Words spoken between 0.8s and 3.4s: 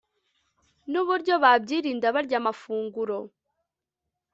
n'uburyo babyirinda, barya amafunguro